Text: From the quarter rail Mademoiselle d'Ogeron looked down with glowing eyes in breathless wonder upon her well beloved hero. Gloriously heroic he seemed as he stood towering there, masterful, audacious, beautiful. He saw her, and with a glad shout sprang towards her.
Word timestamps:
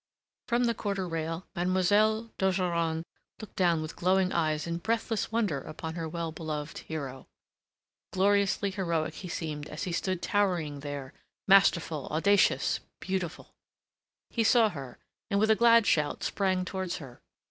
From 0.47 0.63
the 0.63 0.73
quarter 0.73 1.07
rail 1.07 1.45
Mademoiselle 1.55 2.31
d'Ogeron 2.39 3.03
looked 3.39 3.55
down 3.55 3.83
with 3.83 3.95
glowing 3.95 4.31
eyes 4.31 4.65
in 4.65 4.77
breathless 4.79 5.31
wonder 5.31 5.59
upon 5.61 5.93
her 5.93 6.09
well 6.09 6.31
beloved 6.31 6.79
hero. 6.79 7.27
Gloriously 8.11 8.71
heroic 8.71 9.13
he 9.13 9.27
seemed 9.27 9.69
as 9.69 9.83
he 9.83 9.91
stood 9.91 10.23
towering 10.23 10.79
there, 10.79 11.13
masterful, 11.47 12.07
audacious, 12.09 12.79
beautiful. 12.99 13.53
He 14.31 14.43
saw 14.43 14.69
her, 14.69 14.97
and 15.29 15.39
with 15.39 15.51
a 15.51 15.55
glad 15.55 15.85
shout 15.85 16.23
sprang 16.23 16.65
towards 16.65 16.97
her. 16.97 17.21